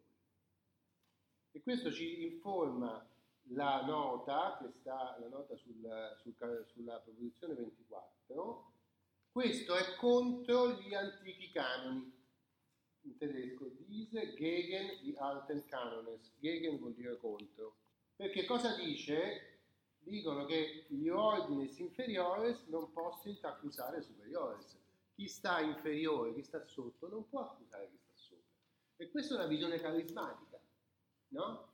E 1.52 1.62
questo 1.62 1.90
ci 1.90 2.24
informa 2.24 3.08
la 3.52 3.86
nota, 3.86 4.58
che 4.60 4.70
sta 4.80 5.16
la 5.18 5.28
nota 5.28 5.56
sul, 5.56 6.16
sul, 6.20 6.66
sulla 6.74 6.98
proposizione 6.98 7.54
24, 7.54 8.72
questo 9.32 9.76
è 9.76 9.94
contro 9.96 10.72
gli 10.72 10.92
antichi 10.92 11.50
canoni, 11.50 12.12
in 13.00 13.16
tedesco 13.16 13.70
diese 13.86 14.34
gegen 14.34 15.00
die 15.00 15.16
alten 15.16 15.64
Kanones, 15.64 16.34
gegen 16.38 16.76
vuol 16.78 16.92
dire 16.92 17.16
contro, 17.16 17.76
perché 18.14 18.44
cosa 18.44 18.76
dice? 18.76 19.57
Dicono 20.08 20.46
che 20.46 20.86
gli 20.88 21.08
ordines 21.08 21.78
inferiores 21.78 22.64
non 22.68 22.90
possono 22.92 23.36
accusare 23.42 24.00
superiores, 24.00 24.74
chi 25.14 25.28
sta 25.28 25.60
inferiore, 25.60 26.32
chi 26.32 26.42
sta 26.42 26.64
sotto, 26.64 27.08
non 27.08 27.28
può 27.28 27.42
accusare 27.42 27.90
chi 27.90 27.98
sta 27.98 28.12
sopra. 28.14 28.44
E 28.96 29.10
questa 29.10 29.34
è 29.34 29.38
una 29.38 29.46
visione 29.46 29.78
carismatica, 29.78 30.58
no? 31.28 31.72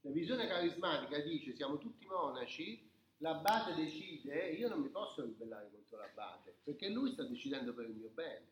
La 0.00 0.10
visione 0.10 0.46
carismatica 0.46 1.18
dice 1.20 1.54
siamo 1.54 1.76
tutti 1.76 2.06
monaci, 2.06 2.90
l'abate 3.18 3.74
decide, 3.74 4.52
io 4.52 4.68
non 4.68 4.80
mi 4.80 4.88
posso 4.88 5.22
ribellare 5.22 5.70
contro 5.70 5.98
l'abate, 5.98 6.56
perché 6.62 6.88
lui 6.88 7.12
sta 7.12 7.24
decidendo 7.24 7.74
per 7.74 7.84
il 7.84 7.94
mio 7.94 8.08
bene, 8.08 8.46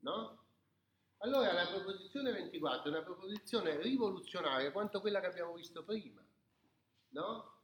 no? 0.00 0.44
Allora 1.18 1.52
la 1.52 1.66
proposizione 1.66 2.30
24 2.30 2.90
è 2.90 2.94
una 2.94 3.02
proposizione 3.02 3.80
rivoluzionaria 3.80 4.70
quanto 4.70 5.00
quella 5.00 5.18
che 5.18 5.26
abbiamo 5.26 5.54
visto 5.54 5.82
prima, 5.82 6.24
no? 7.08 7.56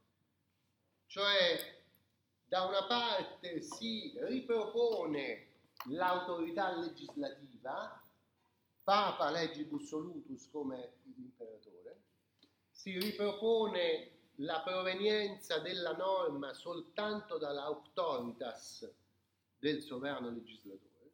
Cioè, 1.15 1.81
da 2.45 2.65
una 2.65 2.87
parte 2.87 3.63
si 3.63 4.13
ripropone 4.17 5.47
l'autorità 5.91 6.77
legislativa, 6.77 8.03
Papa 8.83 9.31
legibus 9.31 9.87
solutus 9.87 10.51
come 10.51 10.95
l'imperatore, 11.05 12.01
si 12.69 12.99
ripropone 12.99 14.11
la 14.39 14.61
provenienza 14.63 15.61
della 15.61 15.93
norma 15.93 16.53
soltanto 16.53 17.39
dall'autoritas 17.39 18.93
del 19.57 19.83
sovrano 19.83 20.31
legislatore, 20.31 21.13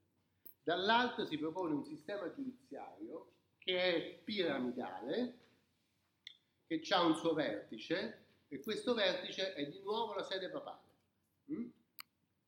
dall'altro 0.63 1.27
si 1.27 1.37
propone 1.37 1.75
un 1.75 1.85
sistema 1.85 2.33
giudiziario 2.33 3.33
che 3.59 3.77
è 3.77 4.19
piramidale, 4.25 5.39
che 6.67 6.81
ha 6.89 7.03
un 7.03 7.17
suo 7.17 7.35
vertice 7.35 8.29
e 8.53 8.61
questo 8.61 8.93
vertice 8.93 9.55
è 9.55 9.67
di 9.67 9.81
nuovo 9.81 10.13
la 10.13 10.25
sede 10.25 10.51
papale. 10.51 10.89
Mm? 11.51 11.69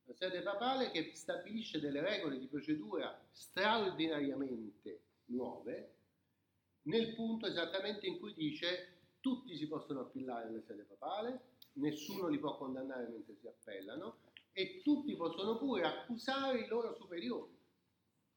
la 0.05 0.13
sede 0.13 0.41
papale 0.41 0.91
che 0.91 1.11
stabilisce 1.15 1.79
delle 1.79 2.01
regole 2.01 2.37
di 2.37 2.47
procedura 2.47 3.25
straordinariamente 3.31 5.01
nuove 5.25 5.93
nel 6.83 7.13
punto 7.15 7.47
esattamente 7.47 8.07
in 8.07 8.19
cui 8.19 8.33
dice 8.33 8.97
tutti 9.21 9.55
si 9.55 9.67
possono 9.67 10.01
appellare 10.01 10.49
alle 10.49 10.61
sede 10.61 10.83
papale, 10.83 11.51
nessuno 11.73 12.27
li 12.27 12.37
può 12.37 12.57
condannare 12.57 13.07
mentre 13.07 13.35
si 13.35 13.47
appellano 13.47 14.17
e 14.51 14.81
tutti 14.83 15.15
possono 15.15 15.57
pure 15.57 15.83
accusare 15.83 16.59
i 16.59 16.67
loro 16.67 16.93
superiori. 16.93 17.57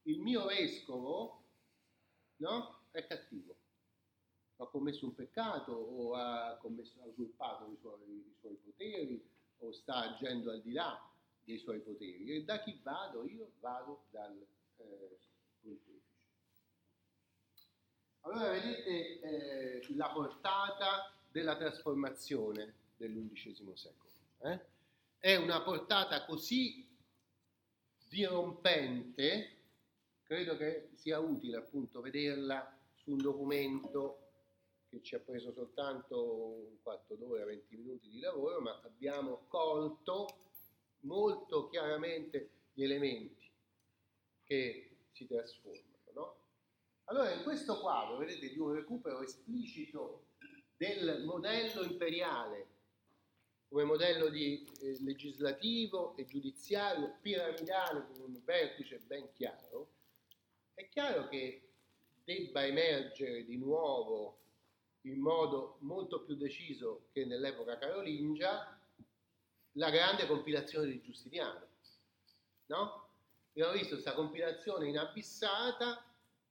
Il 0.02 0.20
mio 0.20 0.46
vescovo 0.46 1.42
no, 2.36 2.84
è 2.92 3.04
cattivo, 3.04 3.55
ha 4.56 4.66
commesso 4.66 5.04
un 5.04 5.14
peccato 5.14 5.72
o 5.72 6.14
ha, 6.14 6.56
commesso, 6.60 7.00
ha 7.02 7.06
usurpato 7.06 7.70
i 7.70 7.76
suoi, 7.80 8.00
i 8.02 8.34
suoi 8.40 8.54
poteri 8.54 9.22
o 9.58 9.72
sta 9.72 10.10
agendo 10.10 10.50
al 10.50 10.62
di 10.62 10.72
là 10.72 10.98
dei 11.44 11.58
suoi 11.58 11.80
poteri. 11.80 12.34
E 12.34 12.44
da 12.44 12.62
chi 12.62 12.78
vado? 12.82 13.24
Io 13.24 13.52
vado 13.60 14.06
dal 14.10 14.36
eh, 14.76 15.18
pontefice. 15.60 16.04
Allora 18.20 18.50
vedete 18.50 19.20
eh, 19.20 19.94
la 19.94 20.08
portata 20.08 21.14
della 21.30 21.56
trasformazione 21.56 22.74
dell'undicesimo 22.96 23.76
secolo. 23.76 24.10
Eh? 24.40 24.60
È 25.18 25.36
una 25.36 25.62
portata 25.62 26.24
così 26.24 26.84
dirompente, 28.08 29.56
credo 30.22 30.56
che 30.56 30.90
sia 30.94 31.18
utile 31.18 31.58
appunto 31.58 32.00
vederla 32.00 32.76
su 32.94 33.12
un 33.12 33.18
documento 33.18 34.25
che 34.88 35.02
ci 35.02 35.14
ha 35.14 35.20
preso 35.20 35.52
soltanto 35.52 36.68
un 36.68 36.80
quarto 36.82 37.14
d'ora, 37.14 37.44
20 37.44 37.76
minuti 37.76 38.08
di 38.08 38.20
lavoro, 38.20 38.60
ma 38.60 38.80
abbiamo 38.82 39.44
colto 39.48 40.26
molto 41.00 41.68
chiaramente 41.68 42.50
gli 42.72 42.82
elementi 42.82 43.50
che 44.44 44.96
si 45.12 45.26
trasformano. 45.26 45.84
No? 46.14 46.36
Allora, 47.04 47.32
in 47.32 47.42
questo 47.42 47.78
quadro, 47.80 48.16
vedete, 48.16 48.48
di 48.48 48.58
un 48.58 48.72
recupero 48.72 49.22
esplicito 49.22 50.26
del 50.76 51.24
modello 51.24 51.82
imperiale 51.82 52.74
come 53.68 53.84
modello 53.84 54.28
di, 54.28 54.64
eh, 54.80 54.96
legislativo 55.02 56.16
e 56.16 56.24
giudiziario 56.24 57.18
piramidale 57.20 58.06
con 58.06 58.20
un 58.20 58.40
vertice 58.44 58.98
ben 59.00 59.32
chiaro, 59.32 59.90
è 60.74 60.88
chiaro 60.88 61.28
che 61.28 61.72
debba 62.22 62.64
emergere 62.64 63.44
di 63.44 63.56
nuovo 63.56 64.45
in 65.06 65.20
modo 65.20 65.76
molto 65.80 66.22
più 66.22 66.34
deciso 66.34 67.06
che 67.12 67.24
nell'epoca 67.24 67.78
carolingia 67.78 68.78
la 69.72 69.90
grande 69.90 70.26
compilazione 70.26 70.86
di 70.86 71.00
Giustiniano. 71.00 71.66
No? 72.66 73.08
Abbiamo 73.50 73.72
visto 73.72 73.92
questa 73.94 74.14
compilazione 74.14 74.88
inabissata 74.88 76.04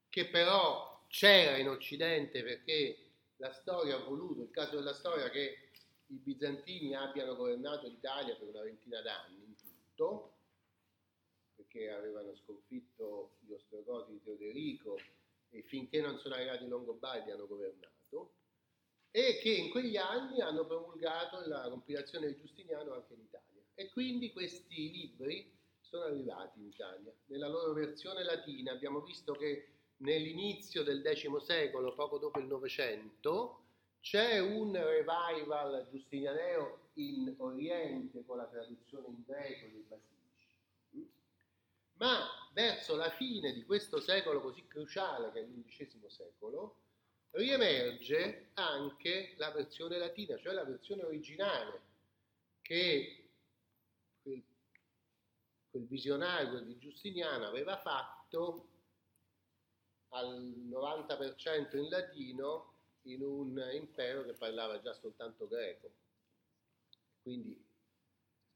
che 0.10 0.28
però 0.30 1.04
c'era 1.08 1.58
in 1.58 1.70
Occidente 1.70 2.44
perché 2.44 2.98
la 3.38 3.52
storia 3.52 3.96
ha 3.96 4.04
voluto, 4.04 4.42
il 4.42 4.52
caso 4.52 4.78
della 4.78 4.94
storia 4.94 5.30
che 5.30 5.70
i 6.08 6.16
bizantini 6.16 6.96
abbiano 6.96 7.36
governato 7.36 7.88
l'Italia 7.88 8.36
per 8.36 8.48
una 8.48 8.62
ventina 8.62 9.02
d'anni 9.02 9.44
in 9.44 9.56
tutto, 9.56 10.34
perché 11.56 11.92
avevano 11.92 12.36
sconfitto 12.36 13.36
gli 13.40 13.52
Ostrogoti 13.52 14.12
di 14.14 14.24
Teoderico 14.24 14.98
e 15.50 15.62
finché 15.64 16.00
non 16.00 16.18
sono 16.20 16.36
arrivati 16.36 16.64
i 16.64 16.68
Longobardi 16.68 17.32
hanno 17.32 17.48
governato, 17.48 18.34
e 19.16 19.38
che 19.38 19.50
in 19.50 19.70
quegli 19.70 19.96
anni 19.96 20.42
hanno 20.42 20.66
promulgato 20.66 21.48
la 21.48 21.70
compilazione 21.70 22.28
di 22.28 22.36
Giustiniano 22.36 22.96
anche 22.96 23.14
in 23.14 23.22
Italia. 23.22 23.62
E 23.74 23.90
quindi 23.90 24.34
questi 24.34 24.92
libri 24.92 25.58
sono 25.80 26.04
arrivati 26.04 26.60
in 26.60 26.66
Italia. 26.66 27.14
Nella 27.28 27.48
loro 27.48 27.72
versione 27.72 28.26
latina 28.26 28.74
abbiamo 28.74 29.00
visto 29.00 29.32
che 29.32 29.70
nell'inizio 30.00 30.84
del 30.84 31.02
X 31.02 31.34
secolo, 31.38 31.94
poco 31.94 32.18
dopo 32.18 32.40
il 32.40 32.48
Novecento, 32.48 33.62
c'è 34.02 34.40
un 34.40 34.74
revival 34.74 35.88
giustinianeo 35.90 36.90
in 36.96 37.36
Oriente 37.38 38.26
con 38.26 38.36
la 38.36 38.48
traduzione 38.48 39.08
in 39.08 39.24
greco 39.26 39.66
dei 39.72 39.86
basilici. 39.88 41.10
Ma 42.00 42.20
verso 42.52 42.98
la 42.98 43.12
fine 43.12 43.54
di 43.54 43.64
questo 43.64 44.02
secolo 44.02 44.42
così 44.42 44.68
cruciale 44.68 45.32
che 45.32 45.40
è 45.40 45.44
l'undicesimo 45.44 46.10
secolo, 46.10 46.80
riemerge 47.36 48.50
anche 48.54 49.34
la 49.38 49.52
versione 49.52 49.98
latina, 49.98 50.38
cioè 50.38 50.54
la 50.54 50.64
versione 50.64 51.04
originale 51.04 51.82
che 52.62 53.30
quel, 54.22 54.44
quel 55.70 55.86
visionario 55.86 56.60
di 56.62 56.78
Giustiniano 56.78 57.46
aveva 57.46 57.78
fatto 57.78 58.70
al 60.10 60.42
90% 60.42 61.78
in 61.78 61.90
latino 61.90 62.74
in 63.04 63.22
un 63.22 63.70
impero 63.74 64.24
che 64.24 64.34
parlava 64.34 64.82
già 64.82 64.94
soltanto 64.94 65.48
greco. 65.48 65.92
Quindi 67.22 67.62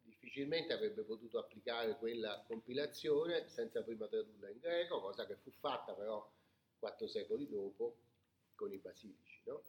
difficilmente 0.01 0.73
avrebbe 0.73 1.03
potuto 1.03 1.37
applicare 1.37 1.97
quella 1.97 2.43
compilazione 2.47 3.47
senza 3.49 3.83
prima 3.83 4.07
tradurla 4.07 4.49
in 4.49 4.59
greco, 4.59 5.01
cosa 5.01 5.25
che 5.25 5.35
fu 5.35 5.51
fatta 5.51 5.93
però 5.93 6.27
quattro 6.79 7.07
secoli 7.07 7.47
dopo 7.47 7.97
con 8.59 8.73
i 8.73 8.77
basilici. 8.77 9.41
No? 9.45 9.61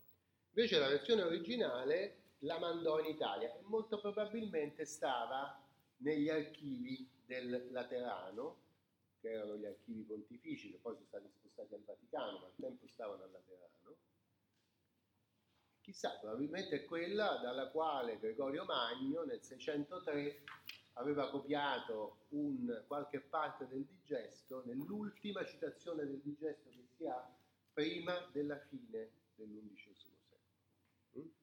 Invece 0.52 0.80
la 0.80 0.88
versione 0.88 1.22
originale 1.22 2.16
la 2.40 2.58
mandò 2.58 2.98
in 2.98 3.06
Italia 3.06 3.54
e 3.54 3.60
molto 3.62 4.00
probabilmente 4.00 4.84
stava 4.84 5.62
negli 5.98 6.28
archivi 6.28 7.08
del 7.24 7.68
Laterano, 7.70 8.56
che 9.20 9.30
erano 9.30 9.56
gli 9.56 9.66
archivi 9.66 10.02
pontifici, 10.02 10.72
che 10.72 10.78
poi 10.78 10.94
sono 10.94 11.06
stati 11.06 11.28
spostati 11.38 11.74
al 11.74 11.84
Vaticano, 11.84 12.38
ma 12.38 12.46
al 12.46 12.54
tempo 12.58 12.88
stavano 12.88 13.22
al 13.22 13.30
Laterano. 13.30 13.96
Chissà, 15.82 16.18
probabilmente 16.20 16.76
è 16.76 16.84
quella 16.84 17.38
dalla 17.42 17.68
quale 17.68 18.18
Gregorio 18.18 18.64
Magno 18.64 19.22
nel 19.24 19.42
603 19.42 20.42
aveva 20.94 21.30
copiato 21.30 22.24
un, 22.30 22.84
qualche 22.86 23.20
parte 23.20 23.66
del 23.68 23.84
digesto 23.84 24.62
nell'ultima 24.64 25.44
citazione 25.44 26.04
del 26.04 26.20
digesto 26.20 26.68
che 26.70 26.86
si 26.96 27.06
ha 27.06 27.39
prima 27.80 28.28
della 28.30 28.58
fine 28.68 29.10
dell'undicesimo 29.36 30.14
secolo. 30.28 31.24
Mm? 31.24 31.30